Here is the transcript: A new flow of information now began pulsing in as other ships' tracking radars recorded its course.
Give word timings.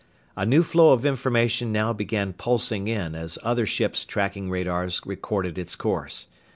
A 0.35 0.47
new 0.47 0.63
flow 0.63 0.93
of 0.93 1.05
information 1.05 1.71
now 1.71 1.93
began 1.93 2.33
pulsing 2.33 2.87
in 2.87 3.13
as 3.13 3.37
other 3.43 3.67
ships' 3.67 4.03
tracking 4.03 4.49
radars 4.49 4.99
recorded 5.05 5.59
its 5.59 5.75
course. 5.75 6.25